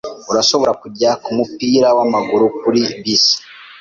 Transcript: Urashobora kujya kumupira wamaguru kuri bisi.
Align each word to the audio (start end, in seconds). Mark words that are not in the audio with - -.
Urashobora 0.31 0.71
kujya 0.81 1.09
kumupira 1.23 1.87
wamaguru 1.97 2.45
kuri 2.59 2.81
bisi. 3.03 3.35